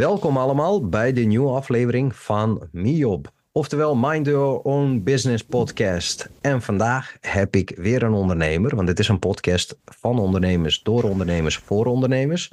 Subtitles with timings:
[0.00, 6.28] Welkom allemaal bij de nieuwe aflevering van MIOB, oftewel Mind Your Own Business Podcast.
[6.40, 11.02] En vandaag heb ik weer een ondernemer, want dit is een podcast van ondernemers, door
[11.02, 12.52] ondernemers, voor ondernemers.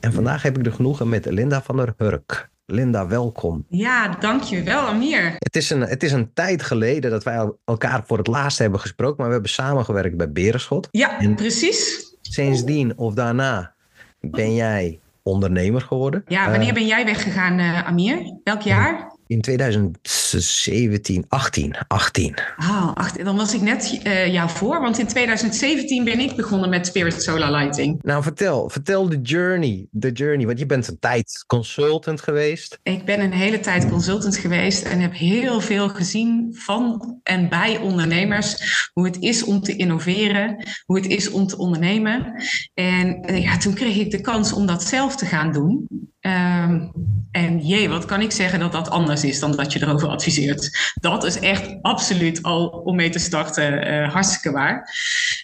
[0.00, 2.50] En vandaag heb ik de genoegen met Linda van der Hurk.
[2.66, 3.64] Linda, welkom.
[3.68, 5.34] Ja, dankjewel Amir.
[5.38, 8.80] Het is, een, het is een tijd geleden dat wij elkaar voor het laatst hebben
[8.80, 10.88] gesproken, maar we hebben samengewerkt bij Berenschot.
[10.90, 12.14] Ja, en precies.
[12.20, 13.74] Sindsdien of daarna
[14.20, 16.22] ben jij ondernemer geworden.
[16.26, 18.40] Ja, wanneer eh, ben jij weggegaan, uh, Amir?
[18.44, 19.16] Welk jaar?
[19.28, 22.34] In 2017, 18, 18.
[22.58, 26.86] Oh, dan was ik net uh, jou voor, want in 2017 ben ik begonnen met
[26.86, 27.98] Spirit Solar Lighting.
[28.02, 32.78] Nou, vertel, vertel de journey, de journey, want je bent een tijd consultant geweest.
[32.82, 37.78] Ik ben een hele tijd consultant geweest en heb heel veel gezien van en bij
[37.78, 38.56] ondernemers,
[38.92, 42.42] hoe het is om te innoveren, hoe het is om te ondernemen.
[42.74, 45.86] En uh, ja, toen kreeg ik de kans om dat zelf te gaan doen.
[46.20, 46.92] Um,
[47.30, 50.92] en jee, wat kan ik zeggen dat dat anders is dan dat je erover adviseert.
[50.94, 54.94] Dat is echt absoluut al om mee te starten uh, hartstikke waar.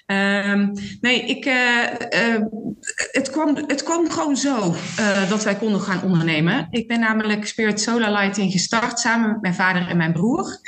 [0.07, 2.45] Um, nee, ik, uh, uh,
[3.11, 4.75] het, kwam, het kwam gewoon zo
[5.29, 6.67] dat wij konden gaan ondernemen.
[6.71, 10.61] Ik ben namelijk Spirit Solar Lighting gestart samen met mijn vader en mijn broer.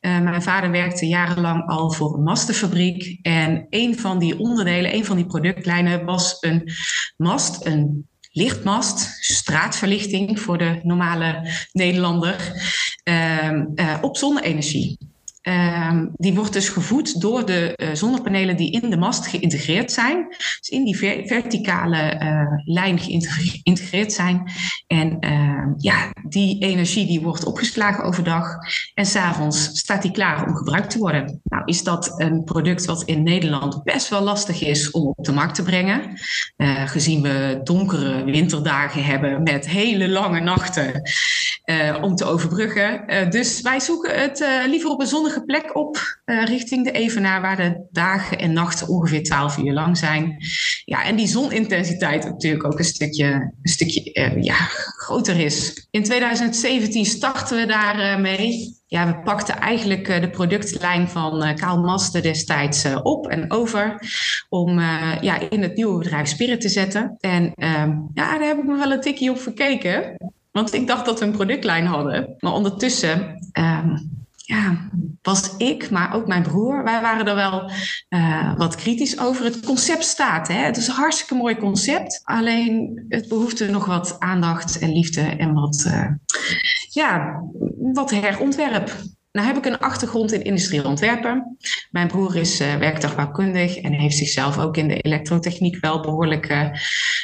[0.00, 3.18] mijn vader werkte jarenlang al voor een mastenfabriek.
[3.22, 6.72] En een van die onderdelen, een van die productlijnen was een
[7.16, 12.36] mast, een lichtmast, straatverlichting voor de normale Nederlander,
[13.04, 14.98] uh, uh, op zonne-energie.
[15.42, 20.26] Um, die wordt dus gevoed door de uh, zonnepanelen die in de mast geïntegreerd zijn.
[20.28, 24.50] Dus in die ver verticale uh, lijn geïntegreerd zijn.
[24.86, 28.46] En uh, ja, die energie die wordt opgeslagen overdag.
[28.94, 31.40] En s'avonds staat die klaar om gebruikt te worden.
[31.44, 35.32] Nou is dat een product wat in Nederland best wel lastig is om op de
[35.32, 36.00] markt te brengen.
[36.56, 41.02] Uh, gezien we donkere winterdagen hebben met hele lange nachten
[42.02, 43.04] om te overbruggen.
[43.30, 47.86] dus wij zoeken het liever op een zonnige plek op richting de Evenaar, waar de
[47.90, 50.36] dagen en nachten ongeveer 12 uur lang zijn.
[50.84, 53.24] Ja, en die zonintensiteit natuurlijk ook een stukje,
[53.62, 54.54] een stukje ja,
[54.96, 55.86] groter is.
[55.90, 58.80] In 2017 starten we daar mee.
[58.86, 63.96] Ja, we pakten eigenlijk de productlijn van Kaal Master destijds op en over
[64.48, 64.78] om
[65.20, 67.16] ja, in het nieuwe bedrijf Spirit te zetten.
[67.20, 70.16] En ehm, ja, daar heb ik me wel een tikje op verkeken.
[70.52, 72.34] Want ik dacht dat we een productlijn hadden.
[72.38, 74.90] Maar ondertussen um, ja,
[75.22, 77.70] was ik, maar ook mijn broer, wij waren er wel
[78.08, 79.44] uh, wat kritisch over.
[79.44, 80.54] Het concept staat, hè?
[80.54, 82.20] het is een hartstikke mooi concept.
[82.24, 86.08] Alleen het behoefte nog wat aandacht en liefde en wat, uh,
[86.88, 87.42] ja,
[87.92, 88.96] wat herontwerp.
[89.32, 91.56] Nou heb ik een achtergrond in industrieel ontwerpen.
[91.90, 96.48] Mijn broer is uh, werktuigbouwkundig en heeft zichzelf ook in de elektrotechniek wel behoorlijk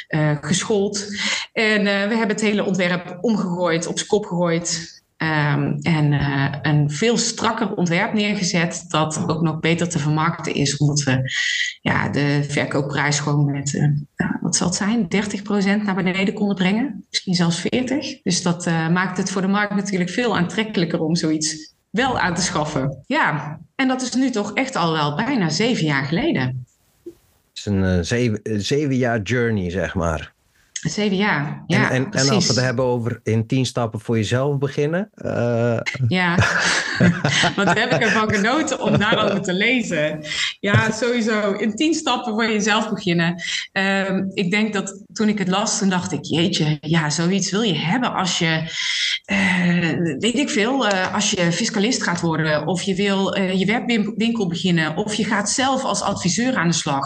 [0.09, 1.05] uh, geschoold.
[1.53, 4.97] En we hebben het hele ontwerp omgegooid, op zijn kop gegooid.
[5.17, 6.13] Um, en
[6.61, 11.31] een veel strakker ontwerp neergezet dat ook nog beter te vermarkten is, omdat we
[11.81, 13.85] ja, de verkoopprijs gewoon met, uh,
[14.41, 15.07] wat zal het zijn,
[15.79, 18.21] 30% naar beneden konden brengen, misschien zelfs 40%.
[18.23, 22.41] Dus dat maakt het voor de markt natuurlijk veel aantrekkelijker om zoiets wel aan te
[22.41, 23.03] schaffen.
[23.05, 26.65] Ja, en dat is nu toch echt al wel bijna zeven jaar geleden.
[27.03, 27.13] Het
[27.53, 30.33] is een zeven, zeven jaar journey, zeg maar.
[30.79, 31.91] Zeven jaar, ja.
[31.91, 35.09] En, en, en, als we het hebben over in tien stappen voor jezelf beginnen.
[35.15, 35.79] Uh...
[36.07, 36.35] Ja,
[37.55, 40.25] wat heb ik ervan genoten om daarover te lezen.
[40.59, 41.51] Ja, sowieso.
[41.51, 43.43] In tien stappen voor jezelf beginnen.
[43.73, 47.61] Uh, ik denk dat toen ik het las, toen dacht ik: jeetje, ja, zoiets wil
[47.61, 48.63] je hebben als je,
[49.31, 52.67] uh, weet ik veel, uh, als je fiscalist gaat worden.
[52.67, 54.97] Of je wil je webwinkel beginnen.
[54.97, 57.05] Of je gaat zelf als adviseur aan de slag.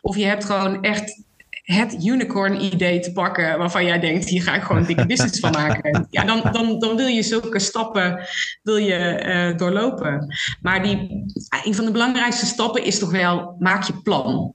[0.00, 1.28] Of je hebt gewoon echt
[1.72, 5.50] het unicorn-idee te pakken waarvan jij denkt, hier ga ik gewoon een dikke business van
[5.50, 5.88] maken.
[6.10, 8.26] Ja, dan, dan, dan wil je zulke stappen
[8.62, 10.34] wil je, uh, doorlopen.
[10.62, 11.24] Maar die,
[11.64, 14.54] een van de belangrijkste stappen is toch wel, maak je plan.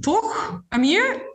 [0.00, 1.30] Toch, Amir?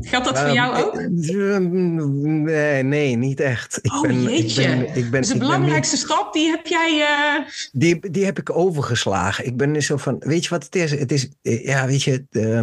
[0.00, 1.08] Geldt dat voor jou ook?
[1.08, 3.78] Nee, nee niet echt.
[3.82, 4.62] Ik oh ben, jeetje.
[4.62, 6.98] Ik ben, ik ben, dus de belangrijkste stap, die heb jij...
[6.98, 7.48] Uh...
[7.72, 9.46] Die, die heb ik overgeslagen.
[9.46, 10.90] Ik ben zo van, weet je wat het is?
[10.90, 12.24] Het is, ja, weet je...
[12.30, 12.62] Uh,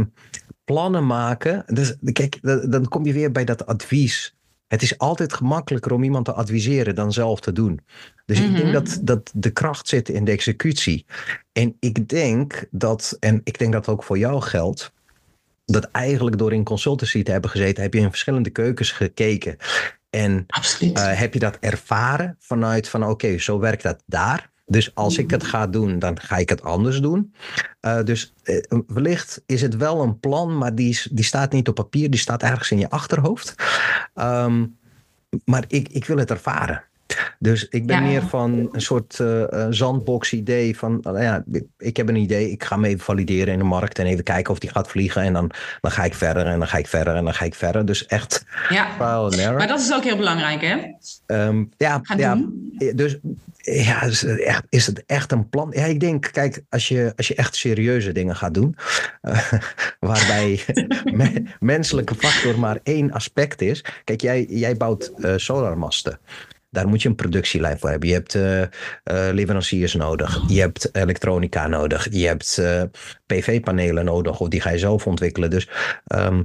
[0.71, 1.63] plannen maken.
[1.67, 2.39] Dus kijk,
[2.71, 4.35] dan kom je weer bij dat advies.
[4.67, 7.79] Het is altijd gemakkelijker om iemand te adviseren dan zelf te doen.
[8.25, 8.73] Dus ik denk mhm.
[8.73, 11.05] dat, dat de kracht zit in de executie.
[11.51, 14.93] En ik denk dat, en ik denk dat ook voor jou geldt,
[15.65, 19.57] dat eigenlijk door in consultancy te hebben gezeten, heb je in verschillende keukens gekeken.
[20.09, 20.45] En
[20.81, 24.50] uh, heb je dat ervaren vanuit van oké, zo werkt dat daar.
[24.71, 27.33] Dus als ik het ga doen, dan ga ik het anders doen.
[27.81, 31.75] Uh, dus uh, wellicht is het wel een plan, maar die, die staat niet op
[31.75, 33.55] papier, die staat ergens in je achterhoofd.
[34.15, 34.77] Um,
[35.45, 36.83] maar ik, ik wil het ervaren.
[37.39, 38.01] Dus ik ben Ja.
[38.09, 41.43] meer van een soort eh, zandbox idee van, nou ja,
[41.77, 44.51] ik heb een idee, ik ga hem even valideren in de markt en even kijken
[44.53, 47.15] of die gaat vliegen en dan, dan ga ik verder en dan ga ik verder
[47.15, 47.85] en dan ga ik verder.
[47.85, 48.87] Dus echt Ja.
[48.99, 50.77] Maar dat is ook heel belangrijk, hè?
[51.25, 52.73] Ehm, ja, Gaan ja, doen.
[52.95, 53.17] dus
[53.63, 55.71] ja, is het, echt, is het echt een plan?
[55.75, 58.75] Ja, ik denk, kijk, als je, als je echt serieuze dingen gaat doen,
[59.21, 59.51] eh,
[59.99, 60.59] waarbij
[61.17, 63.83] me- menselijke factor maar één aspect is.
[64.03, 66.19] Kijk, jij, jij bouwt eh, solarmasten.
[66.71, 68.09] Daar moet je een productielijn voor hebben.
[68.09, 68.69] Je hebt eh, eh,
[69.03, 70.43] leveranciers nodig.
[70.47, 72.07] Je hebt elektronica nodig.
[72.11, 72.83] Je hebt eh,
[73.25, 74.39] PV-panelen nodig.
[74.39, 75.49] Of die ga je zelf ontwikkelen.
[75.49, 75.69] Dus
[76.05, 76.41] ehm,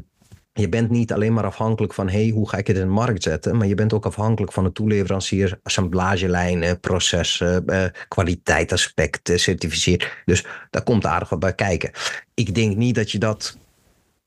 [0.56, 3.22] je bent niet alleen maar afhankelijk van hey, hoe ga ik het in de markt
[3.22, 3.56] zetten.
[3.56, 10.22] Maar je bent ook afhankelijk van de toeleverancier, assemblagelijnen, processen, eh, kwaliteitsaspecten, certificering.
[10.24, 11.90] Dus daar komt aardig wat bij kijken.
[12.34, 13.56] Ik denk niet dat je dat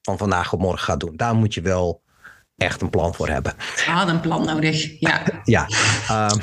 [0.01, 1.17] van vandaag op morgen gaat doen.
[1.17, 2.01] Daar moet je wel
[2.59, 3.53] echt een plan voor hebben.
[3.85, 4.99] We hadden een plan nodig.
[4.99, 5.21] Ja.
[5.43, 5.67] Ja,
[6.07, 6.37] ehm,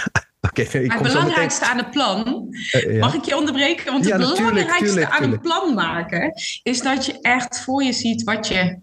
[0.48, 0.62] oké.
[0.62, 1.02] ik Maar het meteen.
[1.02, 2.98] belangrijkste aan het plan, eh, ja.
[2.98, 3.84] mag ik je onderbreken?
[3.92, 5.42] Want het Ja, belangrijkste tuurlijk, aan een tuurlijk.
[5.42, 6.32] plan maken
[6.62, 8.78] is dat je echt voor je ziet wat je,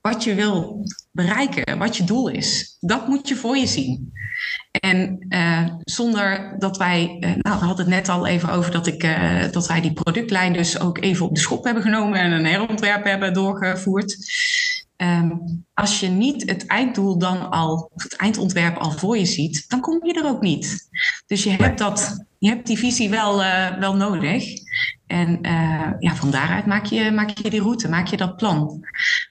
[0.00, 2.76] wat je wil bereiken, wat je doel is.
[2.80, 4.12] Dat moet je voor je zien.
[4.80, 8.86] En eh, zonder dat wij, eh, nou, we hadden het net al even over dat,
[8.86, 9.16] ik,
[9.52, 13.04] dat wij die productlijn dus ook even op de schop hebben genomen en een herontwerp
[13.04, 14.16] hebben doorgevoerd.
[14.96, 15.30] Ehm,
[15.74, 20.06] als je niet het einddoel dan al, het eindontwerp al voor je ziet, dan kom
[20.06, 20.88] je er ook niet.
[21.26, 24.44] Dus je hebt, dat, je hebt die visie wel, eh, wel nodig.
[25.06, 28.84] En eh, ja, van daaruit maak je, maak je die route, maak je dat plan.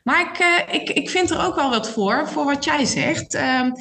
[0.03, 3.33] Maar ik, eh, ik, ik vind er ook wel wat voor, voor wat jij zegt.
[3.33, 3.71] Ehm,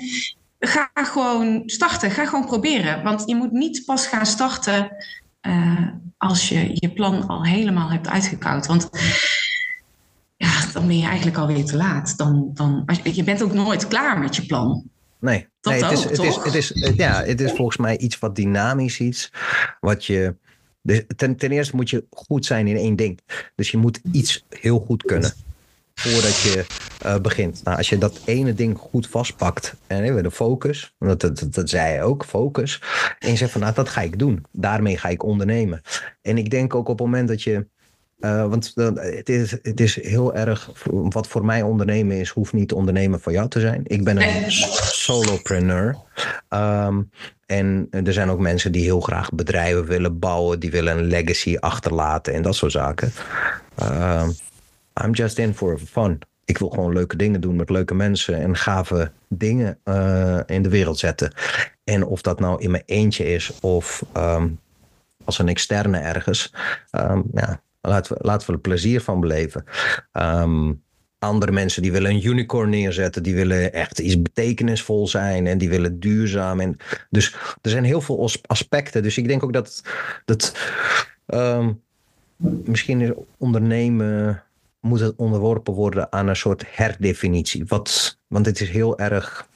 [0.58, 3.02] ga gewoon starten, ga gewoon proberen.
[3.02, 4.90] Want je moet niet pas gaan starten
[6.16, 8.66] als je je plan al helemaal hebt uitgekoud.
[8.66, 8.90] Want
[10.84, 12.16] dan ben je eigenlijk alweer te laat.
[12.16, 14.90] Dan, dan, je, bent ook nooit klaar met je plan.
[15.18, 16.44] Nee, Dat nee het, is, het, is, toch?
[16.44, 19.32] het, is, ja, het is volgens mij iets wat dynamisch iets.
[19.80, 20.36] Wat je,
[21.16, 23.20] ten, ten eerste moet je goed zijn in één ding.
[23.54, 25.32] Dus je moet iets heel goed kunnen
[25.94, 26.66] voordat je
[26.98, 27.60] eh, begint.
[27.64, 31.68] Nou, als je dat ene ding goed vastpakt en de focus, dat, dat, dat, dat
[31.68, 32.82] zei je ook, focus.
[33.18, 34.44] En je zegt van nou, dat ga ik doen.
[34.52, 35.82] Daarmee ga ik ondernemen.
[36.22, 37.66] En ik denk ook op het moment dat je
[38.20, 42.52] eh, want uh, het, is, het is heel erg, wat voor mij ondernemen is, hoeft
[42.52, 43.80] niet ondernemen voor jou te zijn.
[43.84, 45.96] Ik ben een solopreneur.
[46.48, 47.10] Um,
[47.46, 51.56] en er zijn ook mensen die heel graag bedrijven willen bouwen, die willen een legacy
[51.56, 53.12] achterlaten en dat soort zaken.
[53.82, 54.34] Um,
[55.04, 56.18] I'm just in for fun.
[56.44, 60.68] Ik wil gewoon leuke dingen doen met leuke mensen en gave dingen uh, in de
[60.68, 61.32] wereld zetten.
[61.84, 64.58] En of dat nou in mijn eentje is of um,
[65.24, 66.54] als een externe ergens.
[67.32, 69.64] ja, Laten we, laten we er plezier van beleven.
[70.12, 70.82] Um,
[71.18, 73.22] andere mensen die willen een unicorn neerzetten.
[73.22, 75.46] Die willen echt iets betekenisvol zijn.
[75.46, 76.60] En die willen duurzaam.
[76.60, 76.76] En
[77.10, 79.02] dus er zijn heel veel aspecten.
[79.02, 79.82] Dus ik denk ook dat,
[80.24, 80.56] dat
[81.26, 81.82] um,
[82.64, 84.42] misschien is ondernemen
[84.80, 87.64] moet het onderworpen worden aan een soort herdefinitie.
[87.66, 89.48] Wat, want het is heel erg...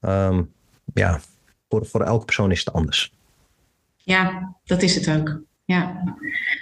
[0.00, 0.52] Um,
[0.94, 1.20] ja,
[1.68, 3.12] voor, voor elke persoon is het anders.
[3.96, 5.40] Ja, dat is het ook.
[5.68, 6.02] Ja.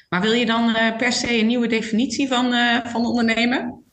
[0.09, 3.86] Maar wil je dan uh, per se een nieuwe definitie van, uh, van ondernemen?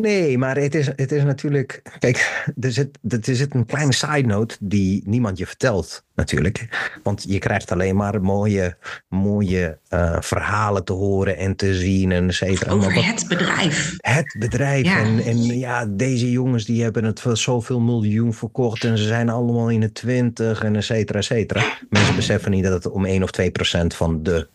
[0.00, 1.82] Nee, maar het is, het is natuurlijk.
[1.98, 6.68] Kijk, er zit, er zit een kleine side note die niemand je vertelt, natuurlijk.
[7.02, 8.76] Want je krijgt alleen maar mooie,
[9.08, 12.72] mooie uh, verhalen te horen en te zien en et cetera.
[12.72, 13.94] Over het bedrijf.
[13.96, 14.84] Het bedrijf.
[14.84, 14.98] Ja.
[14.98, 19.28] En, en ja, deze jongens die hebben het voor zoveel miljoen verkocht en ze zijn
[19.28, 21.78] allemaal in de twintig en et cetera, et cetera.
[21.90, 24.48] Mensen beseffen niet dat het om 1 of 2 procent van de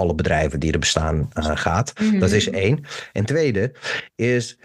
[0.00, 1.92] alle bedrijven die er bestaan uh, gaat.
[2.00, 2.18] Mm -hmm.
[2.18, 2.84] Dat is één.
[3.12, 3.72] En tweede
[4.14, 4.58] is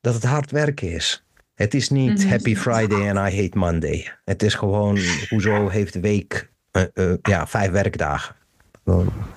[0.00, 1.24] dat het hard werken is.
[1.54, 2.28] Het is niet mm -hmm.
[2.28, 4.12] Happy Friday and I hate Monday.
[4.24, 8.34] Het is gewoon, hoezo heeft de week uh, uh, ja, vijf werkdagen?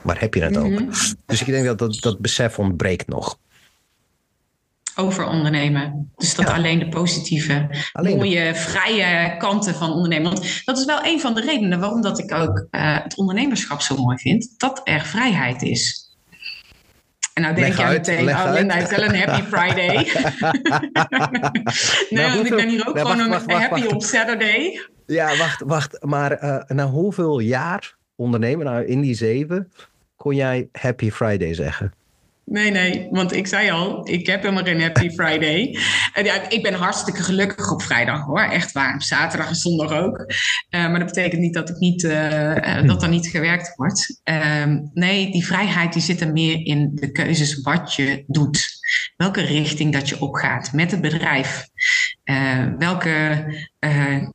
[0.01, 0.73] Waar heb je het mm -hmm.
[0.73, 1.15] over?
[1.25, 3.39] Dus ik denk dat dat, dat besef ontbreekt nog.
[4.95, 6.11] Over ondernemen.
[6.15, 6.53] Dus dat ja.
[6.53, 8.55] alleen de positieve, alleen mooie, de...
[8.55, 10.31] vrije kanten van ondernemen.
[10.31, 13.81] Want dat is wel een van de redenen waarom dat ik ook uh, het ondernemerschap
[13.81, 14.53] zo mooi vind.
[14.57, 16.03] Dat er vrijheid is.
[17.33, 19.95] En nou denk jij meteen, oh Linda, is wel een happy Friday.
[22.09, 24.81] nee, nou, want ik ben hier ook nou, gewoon wacht, wacht, happy wacht, op Saturday.
[25.05, 26.03] Ja, wacht, wacht.
[26.03, 29.71] Maar uh, na hoeveel jaar ondernemen, nou in die zeven,
[30.15, 31.93] kon jij happy Friday zeggen?
[32.45, 35.77] Nee, nee, want ik zei al, ik heb helemaal geen Happy Friday.
[36.13, 39.01] En ja, ik ben hartstikke gelukkig op vrijdag hoor, echt waar.
[39.01, 40.17] Zaterdag en zondag ook.
[40.17, 40.25] Uh,
[40.69, 44.21] maar dat betekent niet dat, ik niet, uh, dat er niet gewerkt wordt.
[44.29, 48.69] Uh, nee, die vrijheid die zit er meer in de keuzes wat je doet.
[49.17, 51.67] Welke richting dat je opgaat met het bedrijf.
[52.77, 53.45] welke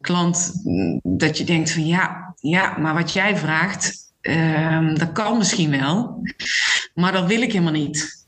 [0.00, 5.38] klant mm, dat je denkt van ja, ja, maar wat jij vraagt, ehm, dat kan
[5.38, 6.22] misschien wel,
[6.94, 8.26] maar dat wil ik helemaal niet.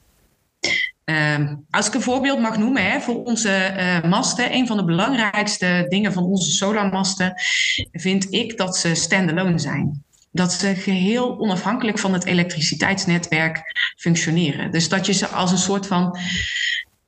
[1.10, 4.84] Ehm, als ik een voorbeeld mag noemen hè, voor onze uh, masten, een van de
[4.84, 7.32] belangrijkste dingen van onze solarmasten
[7.92, 10.04] vind ik dat ze standalone zijn.
[10.32, 13.62] Dat ze geheel onafhankelijk van het elektriciteitsnetwerk
[13.96, 14.70] functioneren.
[14.70, 16.18] Dus dat je ze als een soort van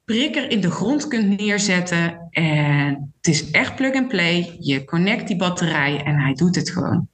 [0.05, 2.29] prikker in de grond kunt neerzetten.
[2.31, 4.57] En het is echt plug and play.
[4.61, 7.09] Je connect die batterij en hij doet het gewoon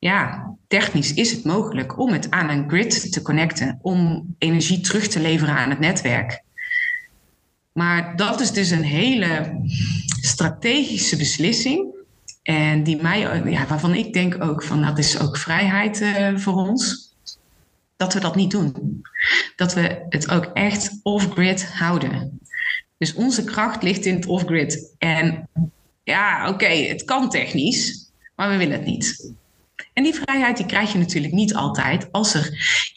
[0.00, 5.08] ja, technisch is het mogelijk om het aan een grid te connecten, om energie terug
[5.08, 6.42] te leveren aan het netwerk.
[7.72, 9.60] Maar dat is dus een hele
[10.20, 11.94] strategische beslissing.
[12.42, 16.54] En die mij, ja, waarvan ik denk ook van dat is ook vrijheid uh, voor
[16.54, 17.14] ons.
[17.96, 19.00] Dat we dat niet doen.
[19.56, 22.40] Dat we het ook echt off-grid houden.
[22.98, 24.94] Dus onze kracht ligt in het off-grid.
[24.98, 25.48] En
[26.02, 29.32] ja, oké, het kan technisch, maar we willen het niet.
[29.92, 32.48] En die vrijheid die krijg je natuurlijk niet altijd als er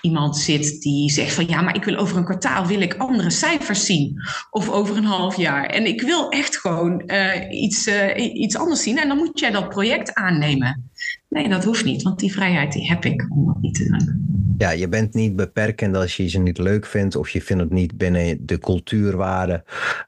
[0.01, 3.29] iemand zit die zegt van ja, maar ik wil over een kwartaal wil ik andere
[3.29, 4.21] cijfers zien.
[4.49, 5.65] Of over een half jaar.
[5.65, 8.97] En ik wil echt gewoon uh, iets, uh, iets anders zien.
[8.97, 10.91] En dan moet jij dat project aannemen.
[11.27, 14.31] Nee, dat hoeft niet, want die vrijheid die heb ik om dat niet te doen.
[14.57, 17.71] Ja, je bent niet beperkend als je ze niet leuk vindt of je vindt het
[17.71, 19.63] niet binnen de cultuurwaarde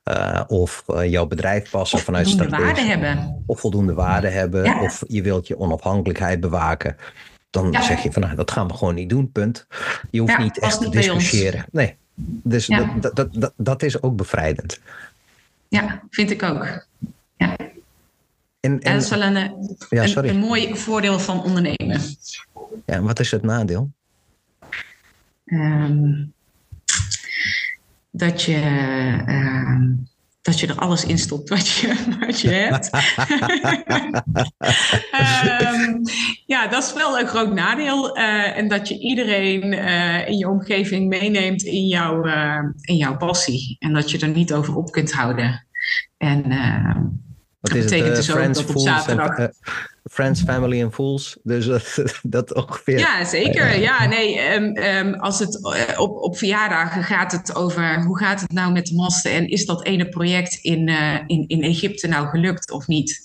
[0.06, 3.44] uh, of uh, jouw bedrijf passen of vanuit voldoende waarde hebben.
[3.46, 4.82] Of voldoende waarde hebben ja.
[4.82, 6.96] of je wilt je onafhankelijkheid bewaken.
[7.50, 7.82] Dan ja.
[7.82, 9.68] zeg je van nou, dat gaan we gewoon niet doen, punt.
[10.10, 11.66] Je hoeft ja, niet echt te discussiëren.
[11.72, 14.80] Nee, dus dat, dat, dat, dat is ook bevrijdend.
[15.68, 16.86] Ja, vind ik ook.
[18.66, 19.36] En, en, dat is wel een,
[19.90, 22.02] ja, een, een, mooi voordeel van ondernemen.
[22.86, 23.92] Ja, wat is het nadeel?
[25.46, 26.34] Um,
[28.12, 28.62] dat, je,
[29.28, 30.08] um,
[30.42, 32.90] dat je er alles in stopt wat je, wat je hebt.
[35.74, 36.02] um,
[36.56, 38.18] ja, dat is wel een groot nadeel.
[38.18, 43.18] Uh, en dat je iedereen uh, in je omgeving meeneemt in, jou, uh, in jouw
[43.18, 43.76] passie.
[43.80, 45.68] En dat je er niet over op kunt houden.
[46.18, 46.44] En
[47.70, 49.50] wat dat betekent het, dus ook dat op zaterdag...
[50.12, 51.38] Friends, Family and Fools.
[51.44, 52.98] Dus dat, dat ongeveer.
[52.98, 53.80] Ja, zeker.
[53.80, 54.54] Ja, nee.
[54.54, 55.60] Um, um, als het
[55.98, 59.66] op, op verjaardagen gaat het over hoe gaat het nou met de masten en is
[59.66, 63.22] dat ene project in, uh, in, in Egypte nou gelukt of niet?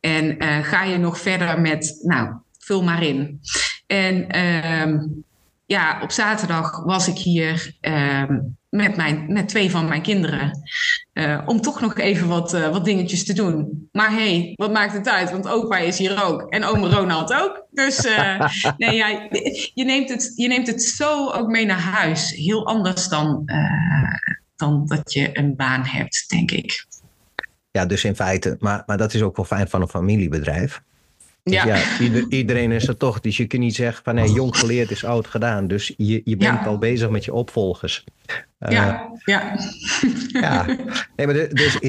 [0.00, 3.40] En uh, ga je nog verder met, nou, vul maar in.
[3.86, 5.24] En um,
[5.66, 7.76] ja, op zaterdag was ik hier
[8.76, 10.60] met, mijn, met twee van mijn kinderen.
[11.12, 13.88] Uh, om toch nog even wat, uh, wat dingetjes te doen.
[13.92, 15.30] Maar hey, wat maakt het uit?
[15.30, 16.42] Want opa is hier ook.
[16.42, 17.66] En oma Ronald ook.
[17.70, 19.28] Dus uh, nee, ja,
[19.74, 22.30] je, neemt het, je neemt het zo ook mee naar huis.
[22.30, 23.44] Heel anders dan,
[24.56, 26.86] dan dat je een baan hebt, denk ik.
[27.70, 28.56] Ja, dus in feite.
[28.58, 30.82] Maar, maar dat is ook wel fijn van een familiebedrijf.
[31.42, 31.66] Dus ja.
[31.66, 33.20] ja ieder, iedereen is er toch.
[33.20, 35.66] Dus je kunt niet zeggen van nee, jong geleerd is oud gedaan.
[35.66, 36.66] Dus je, je bent ja.
[36.66, 38.04] al bezig met je opvolgers.
[38.58, 39.58] Ja, uh, ja.
[40.40, 40.66] ja.
[41.16, 41.80] Nee, maar dus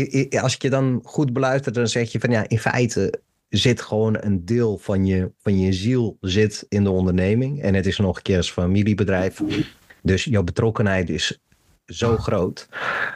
[0.42, 4.18] als ik je dan goed beluistert, dan zeg je van ja, in feite zit gewoon
[4.20, 7.62] een deel van je, van je ziel zit in de onderneming.
[7.62, 9.42] En het is nog een keer een familiebedrijf.
[10.02, 11.40] Dus jouw betrokkenheid is
[11.86, 12.68] zo groot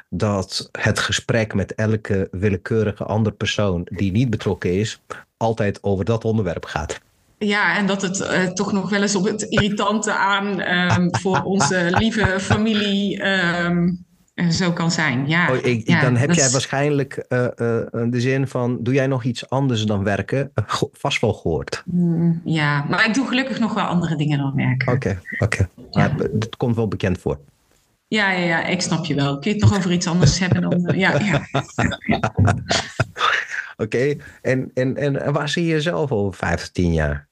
[0.09, 5.01] dat het gesprek met elke willekeurige andere persoon die niet betrokken is,
[5.37, 6.99] altijd over dat onderwerp gaat.
[7.37, 11.41] Ja, en dat het uh, toch nog wel eens op het irritante aan um, voor
[11.41, 14.05] onze lieve familie um,
[14.49, 15.27] zo kan zijn.
[15.27, 16.51] Ja, oh, ik, ja dan heb jij is...
[16.51, 17.49] waarschijnlijk uh, uh,
[17.91, 20.51] de zin van: doe jij nog iets anders dan werken?
[20.91, 21.83] vast wel gehoord.
[21.85, 24.93] Mm, ja, maar ik doe gelukkig nog wel andere dingen dan werken.
[24.93, 25.43] Oké, oké.
[25.43, 25.67] Okay.
[25.91, 26.15] Ja.
[26.39, 27.39] Het komt wel bekend voor.
[28.07, 29.39] Ja, ja, ja, ik snap je wel.
[29.39, 30.97] Kun je het nog over iets anders hebben dan.
[30.97, 31.41] ja, ja.
[33.77, 34.19] Oké, okay.
[34.41, 37.27] en, en, en waar zie je jezelf over vijf of tien jaar?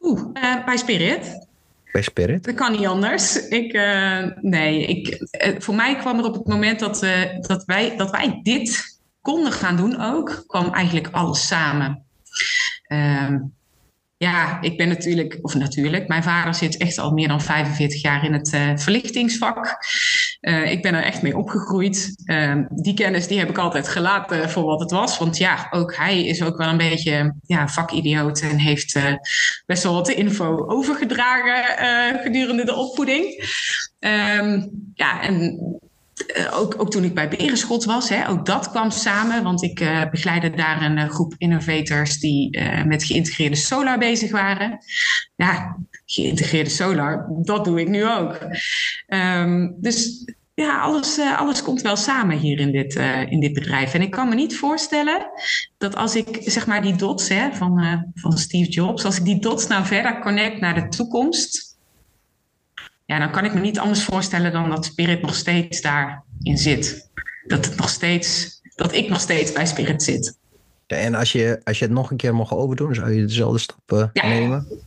[0.00, 1.48] Oeh, uh, bij Spirit.
[1.92, 2.44] Bij Spirit?
[2.44, 3.48] Dat kan niet anders.
[3.48, 7.06] Ik, uh, nee, ik, uh, voor mij kwam er op het moment dat,
[7.40, 12.04] dat, wij, dat wij dit konden gaan doen ook, kwam eigenlijk alles samen.
[12.86, 13.38] Ehm,
[14.24, 18.24] ja, ik ben natuurlijk, of natuurlijk, mijn vader zit echt al meer dan 45 jaar
[18.24, 19.76] in het uh, verlichtingsvak.
[20.40, 22.14] Uh, ik ben er echt mee opgegroeid.
[22.24, 25.18] Uh, die kennis die heb ik altijd gelaten voor wat het was.
[25.18, 29.14] Want ja, ook hij is ook wel een beetje ja, vakidioot en heeft uh,
[29.66, 33.24] best wel wat info overgedragen gedurende de opvoeding.
[33.98, 35.58] Um, ja, en
[36.52, 39.42] ook, ook, toen ik bij Berenschot was, hè, ook dat kwam samen.
[39.42, 44.78] Want ik uh, begeleidde daar een uh, groep innovators die met geïntegreerde solar bezig waren.
[45.36, 45.76] Ja,
[46.06, 48.38] geïntegreerde solar, dat doe ik nu ook.
[49.08, 52.94] Um, dus ja, alles, alles komt wel samen hier in dit,
[53.28, 53.94] in dit bedrijf.
[53.94, 55.26] En ik kan me niet voorstellen
[55.78, 59.38] dat als ik zeg maar die dots hè, van, van Steve Jobs, als ik die
[59.38, 61.73] dots nou verder connect naar de toekomst,
[63.04, 67.10] ja, dan kan ik me niet anders voorstellen dan dat Spirit nog steeds daarin zit.
[67.46, 70.36] Dat, het nog steeds, dat ik nog steeds bij Spirit zit.
[70.86, 74.10] En als je, als je het nog een keer mag overdoen, zou je dezelfde stappen
[74.12, 74.26] ja.
[74.26, 74.82] nemen?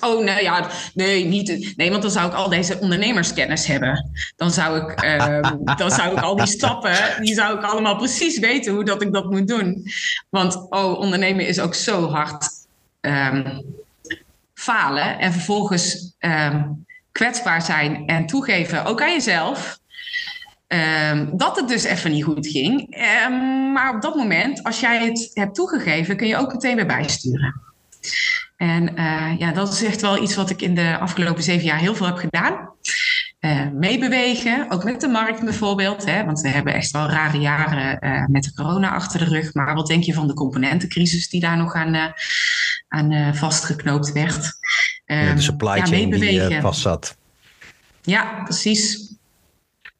[0.00, 1.76] Oh, nee, ja, nee, niet.
[1.76, 4.10] Nee, want dan zou ik al deze ondernemerskennis hebben.
[4.36, 5.40] Dan zou ik, uh,
[5.76, 9.12] dan zou ik al die stappen, die zou ik allemaal precies weten hoe dat ik
[9.12, 9.86] dat moet doen.
[10.28, 12.48] Want, oh, ondernemen is ook zo hard
[13.00, 13.64] um,
[14.54, 19.80] falen en vervolgens um, kwetsbaar zijn en toegeven, ook aan jezelf.
[21.10, 22.96] Um, dat het dus even niet goed ging.
[23.72, 27.60] maar op dat moment, als jij het hebt toegegeven, kun je ook meteen weer bijsturen.
[28.56, 31.78] En uh, ja, dat is echt wel iets wat ik in de afgelopen zeven jaar
[31.78, 32.70] heel veel heb gedaan.
[33.40, 36.04] Uh, meebewegen, ook met de markt bijvoorbeeld.
[36.04, 39.54] Hè, want we hebben echt wel rare jaren uh, met de corona achter de rug.
[39.54, 42.14] Maar wat denk je van de componentencrisis die daar nog aan,
[42.88, 44.58] aan vastgeknoopt werd?
[45.14, 47.16] Ja, de ehm, supply ja, chain die vast zat.
[48.02, 49.14] Ja, precies.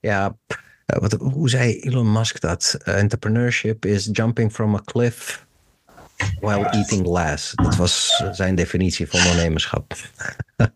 [0.00, 0.36] Ja,
[0.86, 2.78] wat, hoe zei Elon Musk dat?
[2.84, 5.46] entrepreneurship is jumping from a cliff
[6.40, 7.52] While eating less.
[7.54, 9.94] Dat was zijn definitie van ondernemerschap.
[10.56, 10.72] Oké,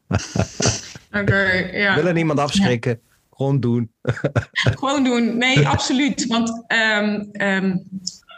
[1.11, 1.95] okay, ja.
[2.00, 3.00] Willen niemand afschrikken.
[3.31, 3.90] Gewoon doen.
[4.78, 5.38] Gewoon doen.
[5.38, 6.26] Nee, absoluut.
[6.26, 7.88] Want um, um,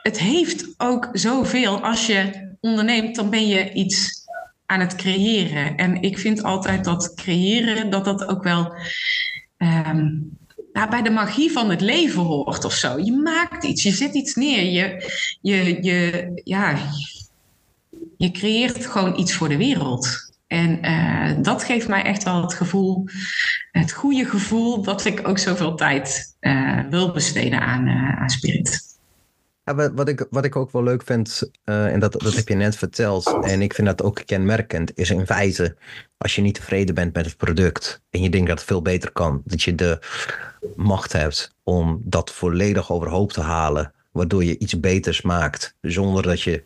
[0.03, 1.83] het heeft ook zoveel.
[1.85, 4.27] Als je onderneemt, dan ben je iets
[4.69, 5.77] aan het creëren.
[5.77, 8.75] En ik vind altijd dat creëren, dat dat ook wel...
[10.73, 12.99] Nou, bij de magie van het leven hoort of zo.
[12.99, 15.11] Je maakt iets, je zet iets neer, je,
[15.41, 16.79] je, je, ja,
[18.17, 20.33] je creëert gewoon iets voor de wereld.
[20.47, 23.05] En uh, dat geeft mij echt wel het gevoel,
[23.71, 28.98] het goede gevoel, dat ik ook zoveel tijd uh, wil besteden aan, uh, aan Spirit.
[29.69, 32.77] Ja, wat, ik, wat ik ook wel leuk vind, en dat, dat heb je net
[32.77, 35.77] verteld, en ik vind dat ook kenmerkend, is in feite,
[36.17, 39.13] als je niet tevreden bent met het product en je denkt dat het veel beter
[39.13, 39.99] kan, dat je de
[40.77, 46.43] macht hebt om dat volledig overhoop te halen, waardoor je iets beters maakt, zonder dat
[46.43, 46.63] je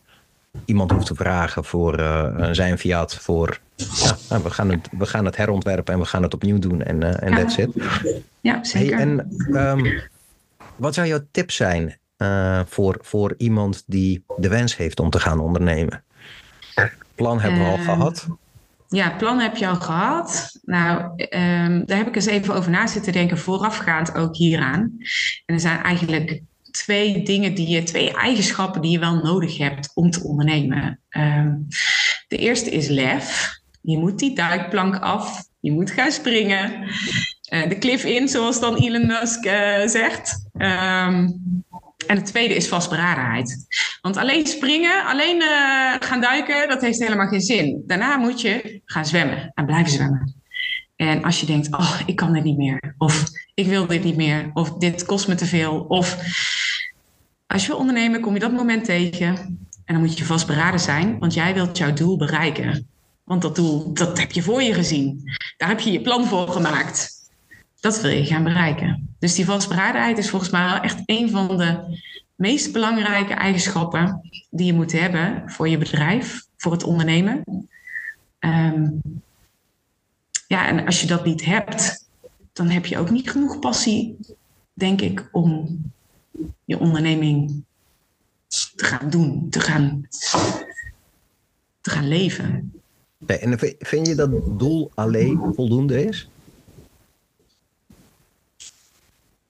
[0.64, 5.06] iemand hoeft te vragen voor uh, zijn Fiat voor ja, nou, we, gaan het, we
[5.06, 7.70] gaan het herontwerpen en we gaan het opnieuw doen en uh, en that's it.
[8.40, 8.96] Ja, zeker.
[8.96, 10.00] Hey, en um,
[10.76, 15.20] wat zou jouw tip zijn uh, voor, voor iemand die de wens heeft om te
[15.20, 16.04] gaan ondernemen?
[17.14, 18.26] Plan hebben we al ehm, gehad.
[18.88, 20.58] Ja, plan heb je al gehad.
[20.62, 24.80] Nou, um, daar heb ik eens even over na zitten denken, voorafgaand ook hieraan.
[25.46, 29.90] En er zijn eigenlijk twee dingen die je, twee eigenschappen die je wel nodig hebt
[29.94, 31.00] om te ondernemen.
[31.10, 31.66] Um,
[32.28, 33.50] de eerste is lef.
[33.80, 35.44] Je moet die duikplank af.
[35.60, 36.72] Je moet gaan springen.
[37.52, 40.48] Uh, de cliff in, zoals dan Elon Musk uh, zegt.
[40.58, 41.40] Um,
[42.06, 43.66] en het tweede is vastberadenheid.
[44.00, 47.82] Want alleen springen, alleen uh, gaan duiken, dat heeft helemaal geen zin.
[47.86, 50.34] Daarna moet je gaan zwemmen en blijven zwemmen.
[50.96, 52.94] En als je denkt, oh, ik kan dit niet meer.
[52.98, 54.50] Of ik wil dit niet meer.
[54.54, 55.80] Of dit kost me te veel.
[55.88, 56.16] Of
[57.46, 59.36] als je wil ondernemen, kom je dat moment tegen.
[59.84, 62.88] En dan moet je vastberaden zijn, want jij wilt jouw doel bereiken.
[63.24, 65.22] Want dat doel, dat heb je voor je gezien.
[65.56, 67.11] Daar heb je je plan voor gemaakt.
[67.82, 69.16] Dat wil je gaan bereiken.
[69.18, 71.98] Dus die vastberadenheid is volgens mij echt een van de
[72.34, 77.44] meest belangrijke eigenschappen die je moet hebben voor je bedrijf, voor het ondernemen.
[78.40, 79.00] Um,
[80.46, 82.08] ja, en als je dat niet hebt,
[82.52, 84.16] dan heb je ook niet genoeg passie,
[84.72, 85.80] denk ik, om
[86.64, 87.64] je onderneming
[88.48, 90.06] te gaan doen, te gaan,
[91.80, 92.72] te gaan leven.
[93.26, 96.28] en vind je dat doel alleen voldoende is?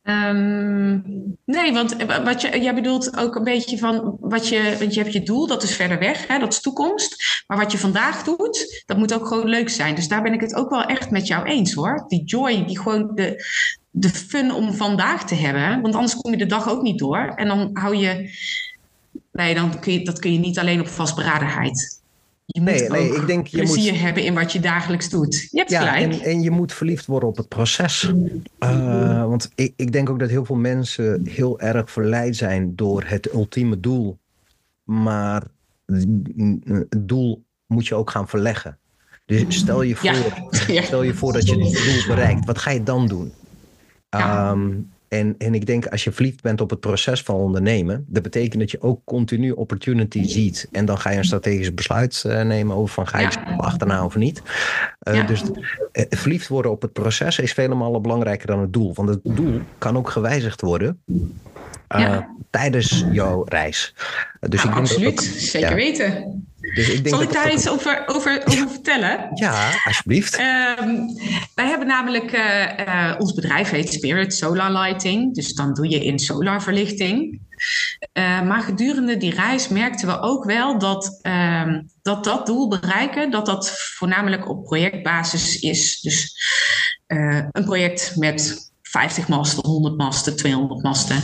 [0.04, 1.02] Um,
[1.44, 5.12] nee, want wat je, jij bedoelt ook een beetje van wat je, want je hebt
[5.12, 7.42] je doel, dat is verder weg, hè, dat is toekomst.
[7.46, 9.94] Maar wat je vandaag doet, dat moet ook gewoon leuk zijn.
[9.94, 12.04] Dus daar ben ik het ook wel echt met jou eens hoor.
[12.08, 13.44] Die joy, die gewoon de,
[13.90, 15.80] de fun om vandaag te hebben.
[15.80, 17.32] Want anders kom je de dag ook niet door.
[17.36, 18.30] En dan hou je.
[19.32, 22.01] Nee, dan kun je, dat kun je niet alleen op vastberadenheid.
[22.46, 24.00] Je moet nee, nee, ik denk, je plezier moet...
[24.00, 25.48] hebben in wat je dagelijks doet.
[25.50, 26.20] Je hebt ja, gelijk.
[26.20, 28.12] En, en je moet verliefd worden op het proces.
[28.58, 33.02] Uh, want ik, ik denk ook dat heel veel mensen heel erg verleid zijn door
[33.06, 34.18] het ultieme doel.
[34.84, 35.42] Maar
[35.86, 38.78] het doel moet je ook gaan verleggen.
[39.26, 40.10] Dus stel je voor,
[40.74, 40.82] ja.
[40.82, 42.44] stel je voor dat je het doel bereikt.
[42.44, 43.32] Wat ga je dan doen?
[44.08, 44.50] Ja.
[44.50, 48.22] Um, En, en ik denk als je verliefd bent op het proces van ondernemen, dat
[48.22, 50.68] betekent dat je ook continu opportunity ziet.
[50.70, 53.56] En dan ga je een strategisch besluit uh, nemen over van ga ik ja.
[53.56, 54.42] achterna of niet.
[55.02, 55.22] Uh, ja.
[55.22, 58.94] Dus uh, verliefd worden op het proces is vele malen belangrijker dan het doel.
[58.94, 61.02] Want het doel kan ook gewijzigd worden.
[61.88, 62.28] Ja.
[62.50, 63.94] tijdens jouw reis.
[64.40, 66.46] Dus nou, ik absoluut, dat zeker weten.
[66.74, 69.30] Dus ik denk Zal ik daar iets over, over, over vertellen?
[69.34, 70.38] Ja, alsjeblieft.
[70.38, 71.06] Um,
[71.54, 75.34] wij hebben namelijk, uh, uh, ons bedrijf heet Spirit Solar Lighting.
[75.34, 77.40] Dus dan doe je in solarverlichting.
[78.12, 83.30] Uh, maar gedurende die reis merkten we ook wel dat, uh, dat dat doel bereiken,
[83.30, 86.00] dat dat voornamelijk op projectbasis is.
[86.00, 86.36] Dus
[87.52, 91.22] een project met 50 masten, 100 masten, 200 masten.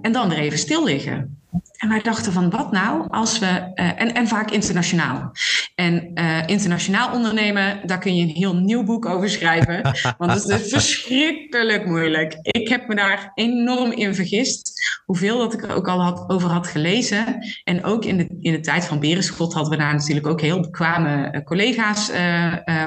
[0.00, 1.41] en dan er even stil liggen.
[1.76, 5.32] En wij dachten van wat nou als we, uh, en, en vaak internationaal.
[5.74, 9.82] En uh, internationaal ondernemen, daar kun je een heel nieuw boek over schrijven.
[10.18, 12.38] Want het is verschrikkelijk moeilijk.
[12.42, 14.72] Ik heb me daar enorm in vergist.
[15.04, 17.38] Hoeveel dat ik er ook al had, over had gelezen.
[17.64, 20.60] En ook in de, in de tijd van Berenschot hadden we daar natuurlijk ook heel
[20.60, 22.10] bekwame uh, collega's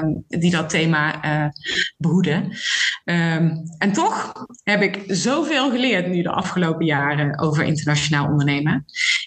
[0.02, 1.20] um, die dat thema
[1.96, 2.42] behoeden.
[3.04, 8.55] Um, en toch heb ik zoveel geleerd nu de afgelopen jaren over internationaal ondernemen.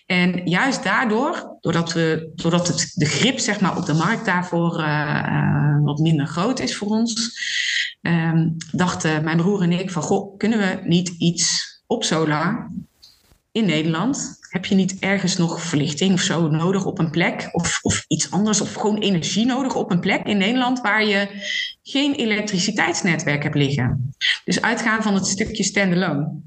[0.05, 4.79] En juist daardoor, doordat, we, doordat het, de grip zeg maar, op de markt daarvoor
[4.79, 7.37] uh, uh, wat minder groot is voor ons,
[8.01, 12.71] um, dachten mijn broer en ik van, goh, kunnen we niet iets op solar
[13.51, 14.37] in Nederland?
[14.49, 17.49] Heb je niet ergens nog verlichting of zo nodig op een plek?
[17.51, 21.27] Of, of iets anders, of gewoon energie nodig op een plek in Nederland waar je
[21.83, 24.13] geen elektriciteitsnetwerk hebt liggen?
[24.45, 26.41] Dus uitgaan van het stukje standalone.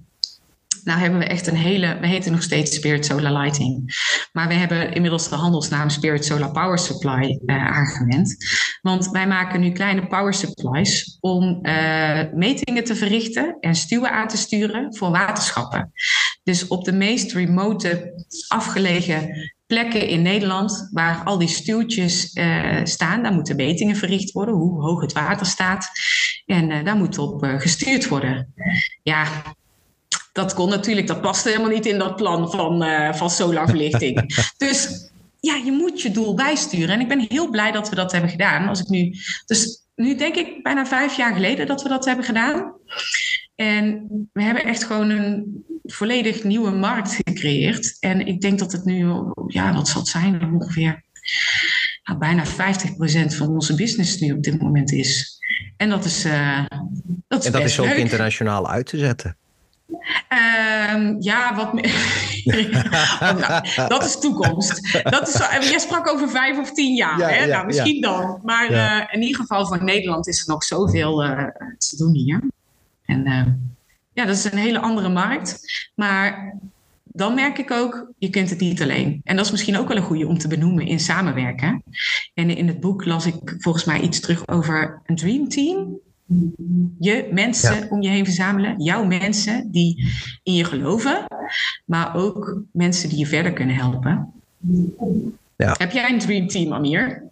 [0.84, 3.94] Nou hebben we echt een hele, we heten nog steeds Spirit Solar Lighting.
[4.32, 8.36] Maar we hebben inmiddels de handelsnaam Spirit Solar Power Supply uh, aangewend.
[8.80, 14.28] Want wij maken nu kleine power supplies om uh, metingen te verrichten en stuwen aan
[14.28, 15.92] te sturen voor waterschappen.
[16.42, 18.12] Dus op de meest remote,
[18.48, 23.22] afgelegen plekken in Nederland waar al die stuwtjes uh, staan.
[23.22, 25.90] Daar moeten metingen verricht worden, hoe hoog het water staat.
[26.46, 28.54] En daar moet op gestuurd worden.
[29.02, 29.26] Ja,
[30.32, 34.34] dat kon natuurlijk, dat paste helemaal niet in dat plan van, uh, van solarverlichting.
[34.56, 36.94] dus ja, je moet je doel bijsturen.
[36.94, 38.68] En ik ben heel blij dat we dat hebben gedaan.
[38.68, 39.14] Als ik nu,
[39.46, 42.72] dus nu denk ik bijna vijf jaar geleden dat we dat hebben gedaan.
[43.54, 47.96] En we hebben echt gewoon een volledig nieuwe markt gecreëerd.
[48.00, 49.06] En ik denk dat het nu,
[49.46, 51.04] ja, wat zal het zijn, ongeveer
[52.04, 52.48] nou, bijna 50%
[53.36, 55.38] van onze business nu op dit moment is.
[55.76, 56.64] En dat is, uh,
[57.28, 57.96] dat is, en dat is ook leuk.
[57.96, 59.36] internationaal uit te zetten.
[60.94, 61.72] Um, ja, wat
[63.22, 65.02] oh, nou, dat is toekomst.
[65.02, 67.18] Dat is, jij sprak over vijf of tien jaar.
[67.18, 67.44] Ja, hè?
[67.44, 68.00] Ja, nou, misschien ja.
[68.00, 68.40] dan.
[68.42, 71.46] Maar uh, in ieder geval voor Nederland is er nog zoveel uh,
[71.78, 72.42] te doen hier.
[73.04, 73.46] En uh,
[74.12, 75.60] ja, dat is een hele andere markt.
[75.94, 76.54] Maar
[77.04, 79.20] dan merk ik ook, je kunt het niet alleen.
[79.24, 81.82] En dat is misschien ook wel een goede om te benoemen in samenwerken.
[82.34, 86.00] En in het boek las ik volgens mij iets terug over een dream team
[86.98, 87.86] je mensen ja.
[87.90, 88.82] om je heen verzamelen.
[88.82, 91.24] Jouw mensen die in je geloven,
[91.84, 94.32] maar ook mensen die je verder kunnen helpen.
[95.56, 95.74] Ja.
[95.78, 97.22] Heb jij een dream team, Amir?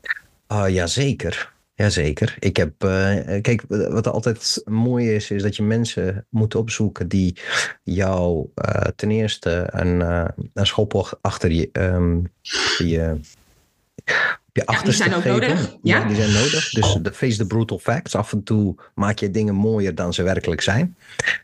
[0.53, 1.53] Uh, jazeker.
[1.75, 2.37] Jazeker.
[2.39, 7.37] Ik heb, uh, kijk, wat altijd mooi is, is dat je mensen moet opzoeken die
[7.83, 12.31] jou uh, ten eerste een, uh, een schop achter je, um,
[12.79, 13.21] op
[14.53, 15.55] je achterste ja, die zijn ook geven.
[15.57, 15.79] nodig.
[15.83, 15.99] Ja?
[15.99, 16.07] ja?
[16.07, 16.71] die zijn nodig.
[16.71, 18.15] Dus de face the brutal facts.
[18.15, 20.97] Af en toe maak je dingen mooier dan ze werkelijk zijn.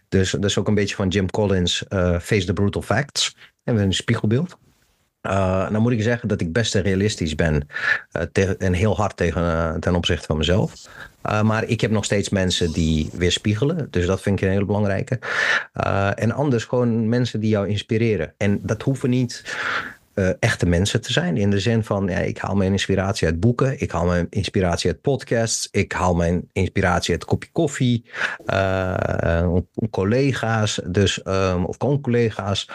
[0.08, 3.36] Dus dat is ook een beetje van Jim Collins, uh, face the brutal facts.
[3.64, 4.56] En we een spiegelbeeld.
[5.26, 5.32] Uh,
[5.70, 7.68] nou moet ik zeggen dat ik best realistisch ben
[8.12, 10.72] uh, tegen, en heel hard tegen, uh, ten opzichte van mezelf.
[11.42, 13.88] maar ik heb nog steeds mensen die weerspiegelen.
[13.90, 15.18] Dus dat vind ik een hele belangrijke.
[16.14, 18.34] en anders gewoon mensen die jou inspireren.
[18.36, 19.42] En dat hoeven niet
[20.18, 21.36] uh, echte mensen te zijn.
[21.36, 23.80] In de zin van, ja, ik haal mijn inspiratie uit boeken.
[23.80, 25.68] Ik haal mijn inspiratie uit podcasts.
[25.70, 28.04] Ik haal mijn inspiratie uit kopje koffie.
[28.46, 29.56] Uh,
[29.90, 32.70] collega's, dus, um, of con-collega's.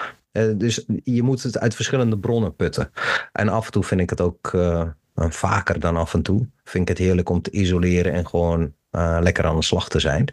[0.55, 2.91] Dus je moet het uit verschillende bronnen putten.
[3.31, 4.51] En af en toe vind ik het ook,
[5.29, 9.17] vaker dan af en toe, vind ik het heerlijk om te isoleren en gewoon uh,
[9.21, 10.27] lekker aan de slag te zijn.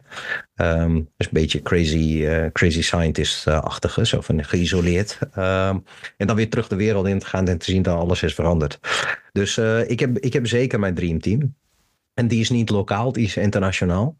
[0.57, 5.19] Um, dus een beetje crazy, uh, crazy scientist-achtige, zo van geïsoleerd.
[5.37, 5.85] Um,
[6.17, 8.35] en dan weer terug de wereld in te gaan en te zien dat alles is
[8.35, 8.81] veranderd.
[9.33, 11.55] Dus uh, ik, heb, ik heb zeker mijn dreamteam.
[12.15, 14.19] En die is niet lokaal, die is internationaal.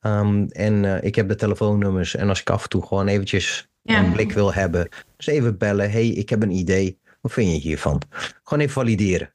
[0.00, 2.14] Um, en ik heb de telefoonnummers.
[2.16, 3.98] En als ik af en toe gewoon eventjes ja.
[3.98, 4.88] een blik wil hebben.
[5.16, 5.90] Dus even bellen.
[5.90, 6.98] hey, ik heb een idee.
[7.20, 8.02] Wat vind je hiervan?
[8.42, 9.32] Gewoon even valideren.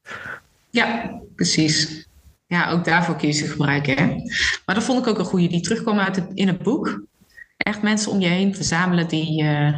[0.73, 2.07] Ja, precies.
[2.47, 3.97] Ja, ook daarvoor kun je ze gebruiken.
[3.97, 4.05] Hè?
[4.65, 7.01] Maar dat vond ik ook een goede die terugkwam uit het, in het boek.
[7.57, 9.77] echt mensen om je heen verzamelen die, uh,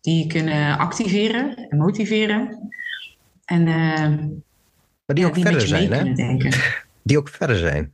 [0.00, 2.70] die je kunnen activeren en motiveren.
[3.44, 3.98] En, uh,
[5.04, 6.12] maar die ja, ook die verder zijn, hè?
[7.02, 7.90] Die ook verder zijn.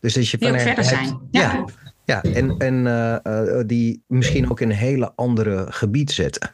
[0.00, 1.18] Dus dat je Die ook verder hebt- zijn.
[1.30, 1.64] Ja, Ja.
[2.04, 2.22] ja.
[2.22, 6.50] en, en eh, eh, die misschien ook in een hele andere gebied zitten.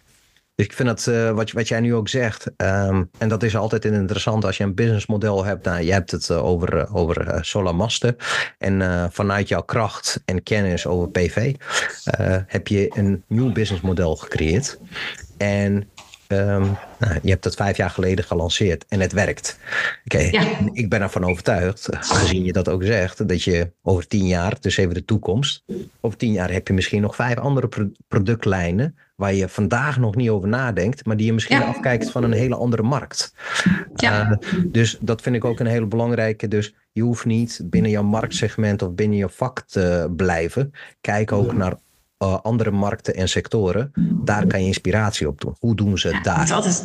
[0.60, 3.56] Dus ik vind dat eh, wat, wat jij nu ook zegt, ehm, en dat is
[3.56, 5.64] altijd interessant als je een businessmodel hebt.
[5.64, 8.16] Nou, je hebt het eh, over, eh, over eh, solarmasten.
[8.58, 11.54] En vanuit jouw kracht en kennis over PV
[12.46, 14.78] heb je een nieuw businessmodel gecreëerd.
[15.38, 15.88] En
[16.30, 16.66] ehm,
[16.98, 19.58] nou, je hebt het vijf jaar geleden gelanceerd en het werkt.
[20.04, 20.42] Oké, Ja.
[20.72, 24.76] ik ben ervan overtuigd, gezien je dat ook zegt, dat je over tien jaar, dus
[24.76, 25.64] even de toekomst,
[26.00, 30.14] over tien jaar heb je misschien nog vijf andere pro- productlijnen waar je vandaag nog
[30.16, 31.64] niet over nadenkt, maar die je misschien Ja.
[31.66, 33.34] afkijkt van een hele andere markt.
[33.94, 34.30] Ja.
[34.30, 36.48] Eh, dus dat vind ik ook een hele belangrijke.
[36.48, 40.72] Dus je hoeft niet binnen jouw marktsegment of binnen je vak te blijven.
[41.00, 41.74] Kijk ook naar
[42.20, 43.92] eh, andere markten en sectoren.
[44.24, 45.56] Daar kan je inspiratie op doen.
[45.58, 46.42] Hoe doen ze het Het daar?
[46.42, 46.84] is altijd,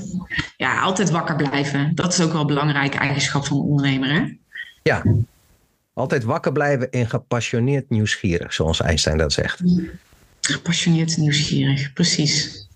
[0.57, 1.95] ja, altijd wakker blijven.
[1.95, 4.09] Dat is ook wel een belangrijke eigenschap van een ondernemer.
[4.13, 4.37] Hè?
[4.83, 5.03] Ja.
[5.93, 9.61] Altijd wakker blijven en gepassioneerd nieuwsgierig, zoals Einstein dat zegt.
[10.41, 12.67] Gepassioneerd nieuwsgierig, precies.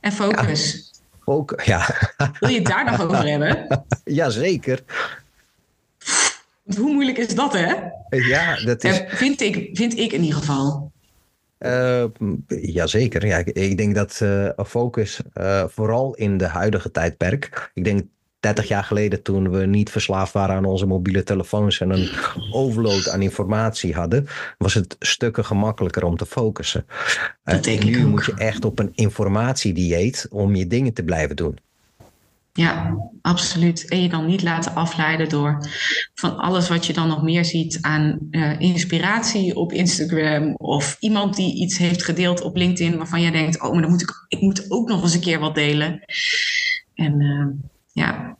[0.00, 0.90] En focus.
[1.24, 1.94] Ook, ja,
[2.40, 3.66] Wil je het daar nog over hebben?
[4.04, 4.82] jazeker.
[6.76, 7.74] Hoe moeilijk is dat, hè?
[8.08, 9.02] Ja, dat is.
[9.08, 10.91] Vind ik, vind ik in ieder geval.
[11.66, 12.04] Uh,
[12.46, 13.26] jazeker.
[13.26, 17.70] Ja, ik, ik denk dat eh, focus, eh, vooral in de huidige tijdperk.
[17.74, 18.02] Ik denk
[18.40, 22.08] 30 jaar geleden, toen we niet verslaafd waren aan onze mobiele telefoons en een
[22.52, 24.26] overload aan informatie hadden,
[24.58, 26.86] was het stukken gemakkelijker om te focussen.
[27.84, 31.58] Nu moet je echt op een informatiedieet om je dingen te blijven doen.
[32.52, 33.88] Ja, absoluut.
[33.88, 35.66] En je dan niet laten afleiden door
[36.14, 41.36] van alles wat je dan nog meer ziet aan eh, inspiratie op Instagram of iemand
[41.36, 44.40] die iets heeft gedeeld op LinkedIn waarvan jij denkt, oh, maar dan moet ik, ik
[44.40, 46.00] moet ook nog eens een keer wat delen.
[46.94, 47.46] En eh,
[47.92, 48.36] ja,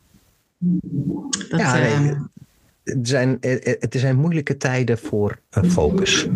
[1.49, 2.21] dat, Ja, nee, eh,
[2.83, 6.27] Het zijn, eh, het zijn moeilijke tijden voor eh, focus.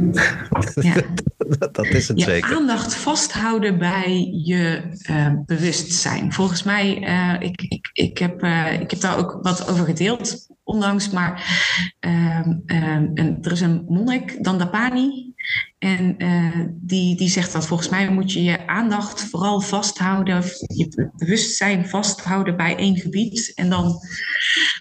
[0.76, 0.96] ja.
[1.60, 2.56] dat, dat is het je zeker.
[2.56, 6.34] aandacht vasthouden bij je eh, bewustzijn.
[6.34, 10.48] Volgens mij, eh, ik, ik, ik, heb, eh, ik heb daar ook wat over gedeeld
[10.64, 11.60] onlangs, maar
[12.00, 15.36] ehm, ehm, er is een monnik, Dandapani,
[15.78, 21.12] en eh, die, die zegt dat volgens mij moet je je aandacht vooral vasthouden, je
[21.16, 23.52] bewustzijn vasthouden bij één gebied.
[23.56, 24.00] En dan,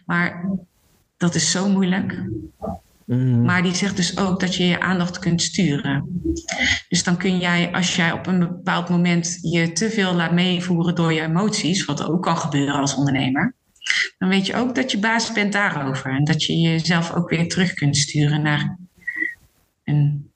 [0.06, 0.48] maar
[1.16, 2.22] dat is zo moeilijk.
[3.06, 6.22] Mm, Maar die zegt dus ook dat je je aandacht kunt sturen.
[6.88, 10.94] Dus dan kun jij, als jij op een bepaald moment je te veel laat meevoeren
[10.94, 13.54] door je emoties, wat ook kan gebeuren als ondernemer,
[14.18, 16.10] dan weet je ook dat je baas bent daarover.
[16.10, 18.78] En dat je jezelf ook weer terug kunt sturen naar,
[19.84, 20.30] een,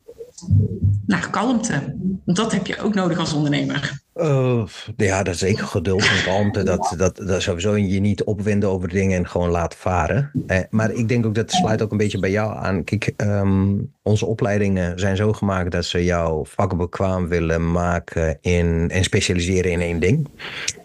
[1.06, 1.96] naar kalmte.
[2.24, 3.98] Want dat heb je ook nodig als ondernemer.
[4.16, 4.62] Uh,
[4.96, 6.62] ja, dat is zeker geduld en kalmte.
[6.62, 10.30] Dat, dat, dat sowieso je niet opwinden over dingen en gewoon laten varen.
[10.46, 12.84] Eh, maar ik denk ook dat sluit ook een beetje bij jou aan.
[12.84, 13.68] Kijk, ehm,
[14.02, 19.80] onze opleidingen zijn zo gemaakt dat ze jou vakbekwaam willen maken in, en specialiseren in
[19.80, 20.28] één ding.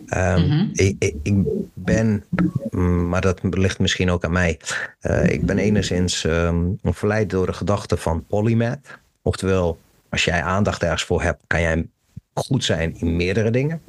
[0.06, 0.68] Ehm, Mhm.
[0.74, 1.36] ik, ik, ik
[1.74, 2.24] ben,
[2.70, 4.60] mm, maar dat ligt misschien ook aan mij.
[5.00, 9.04] eh, ik ben enigszins ehm, verleid door de gedachte van polymath.
[9.28, 9.78] Oftewel,
[10.10, 11.88] als jij aandacht ergens voor hebt, kan jij
[12.34, 13.82] goed zijn in meerdere dingen.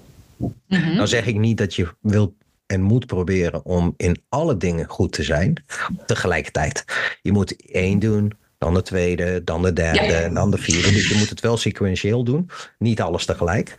[0.66, 0.96] Mhm.
[0.96, 2.32] Dan zeg ik niet dat je wilt
[2.66, 5.64] en moet proberen om in alle dingen goed te zijn
[6.06, 6.84] tegelijkertijd.
[7.22, 10.20] Je moet één doen, dan de tweede, dan de derde, Ja.
[10.20, 10.90] en dan de vierde.
[10.92, 13.76] Dus je moet het wel sequentieel doen, niet alles tegelijk.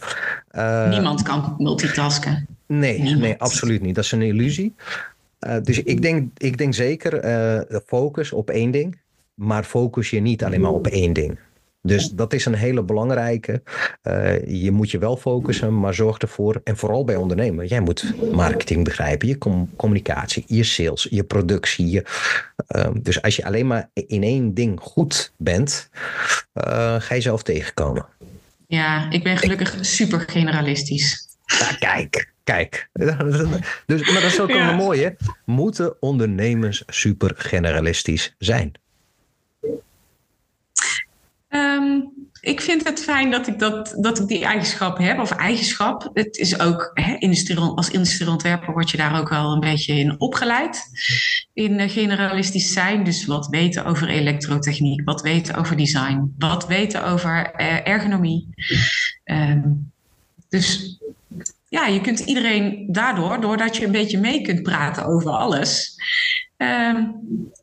[0.50, 2.48] Eh, Niemand kan multitasken.
[2.68, 3.22] Nee, Niemand.
[3.22, 3.96] nee, absoluut niet.
[3.96, 4.76] Dat is een illusie.
[5.40, 9.00] Eh, dus ik denk, ik denk zeker eh, focus op één ding,
[9.34, 11.40] maar focus je niet alleen maar op één ding.
[11.88, 13.62] Dus dat is een hele belangrijke.
[14.02, 18.14] Eh, je moet je wel focussen, maar zorg ervoor, en vooral bij ondernemen, jij moet
[18.32, 21.90] marketing begrijpen, je com- communicatie, je sales, je productie.
[21.90, 22.04] Je,
[22.68, 25.90] eh, dus als je alleen maar in één ding goed bent,
[26.54, 28.06] eh, ga je zelf tegenkomen.
[28.68, 31.26] Ja, ik ben gelukkig super generalistisch.
[31.46, 32.90] Ja, kijk, kijk.
[33.86, 34.66] Dus, maar dat is ook Ja.
[34.66, 35.10] wel mooi, hè?
[35.46, 38.72] Moeten ondernemers super generalistisch zijn?
[41.58, 42.02] Ehm,
[42.42, 46.10] ik vind het fijn dat ik, dat, dat ik die eigenschap heb, of eigenschap.
[46.14, 49.94] Het is ook, hè, industrieel, als industrieel ontwerper word je daar ook wel een beetje
[49.94, 50.84] in opgeleid.
[51.54, 57.06] In eh, generalistisch zijn, dus wat weten over elektrotechniek, wat weten over design, wat weten
[57.06, 58.50] over eh, ergonomie.
[59.24, 59.70] Ehm,
[60.50, 60.98] dus
[61.70, 65.96] ja, je kunt iedereen daardoor, doordat je een beetje mee kunt praten over alles,
[66.58, 67.04] ehm,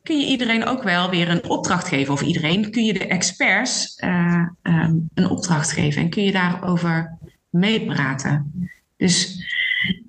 [0.03, 2.13] kun je iedereen ook wel weer een opdracht geven.
[2.13, 7.17] Of iedereen kun je de experts uh, um, een opdracht geven en kun je daarover
[7.49, 8.69] meepraten.
[8.97, 9.43] Dus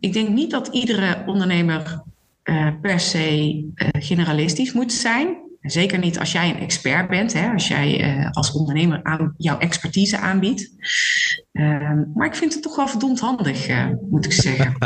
[0.01, 2.03] ik denk niet dat iedere ondernemer
[2.45, 5.46] uh, per se uh, generalistisch moet zijn.
[5.67, 9.59] Zeker niet als jij een expert bent, hè, als jij uh, als ondernemer aan, jouw
[9.59, 10.71] expertise aanbiedt.
[11.53, 14.77] Uh, maar ik vind het toch wel verdomd handig, uh, moet ik zeggen.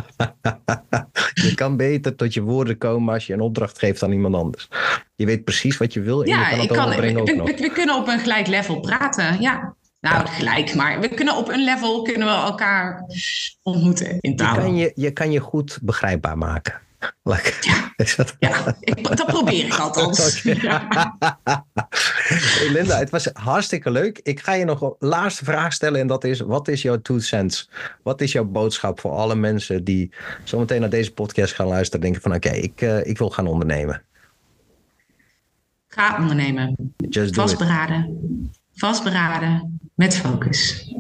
[1.46, 4.68] je kan beter tot je woorden komen als je een opdracht geeft aan iemand anders.
[5.14, 7.36] Je weet precies wat je wil en ja, je kan het kan, overbrengen we, ook
[7.36, 7.50] nog.
[7.50, 9.74] We, we, kunnen op een gelijk level praten, ja.
[10.00, 13.04] Nou, gelijk, maar we kunnen op een level kunnen we elkaar
[13.62, 14.54] ontmoeten in taal.
[14.54, 16.80] Je kan je, je, kan je goed begrijpbaar maken.
[17.22, 17.58] Lekker.
[17.60, 18.36] Ja, Is dat...
[18.38, 20.42] ja ik, dat probeer ik althans.
[20.50, 20.88] Okay.
[22.58, 24.20] hey Linda, het was hartstikke leuk.
[24.22, 27.18] Ik ga je nog een laatste vraag stellen en dat is, wat is jouw two
[27.18, 27.70] cents?
[28.02, 30.12] Wat is jouw boodschap voor alle mensen die
[30.44, 33.30] zometeen naar deze podcast gaan luisteren en denken van oké, okay, ik, uh, ik wil
[33.30, 34.02] gaan ondernemen?
[35.88, 36.94] Ga ondernemen.
[36.96, 38.18] Just do Vastberaden.
[38.52, 38.80] It.
[38.80, 40.92] Vastberaden met focus.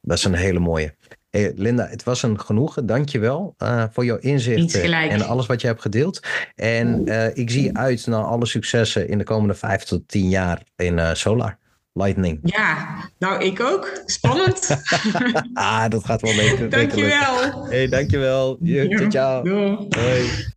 [0.00, 0.94] Dat is een hele mooie.
[1.34, 2.86] Hey Linda, het was een genoegen.
[2.86, 6.20] Dank je wel uh, voor jouw inzichten en alles wat je hebt gedeeld.
[6.54, 10.62] En uh, ik zie uit naar alle successen in de komende vijf tot tien jaar
[10.76, 11.58] in uh, Solar
[11.92, 12.38] Lightning.
[12.42, 14.02] Ja, nou ik ook.
[14.06, 14.82] Spannend.
[15.54, 16.68] ah, dat gaat wel mee.
[16.68, 17.66] Dank je wel.
[17.68, 18.58] Hey, dank je wel.
[18.64, 19.42] Ciao, ciao.
[19.42, 19.86] Doei.
[19.88, 20.52] Hoi.